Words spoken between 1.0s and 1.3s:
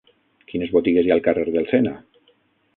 hi ha al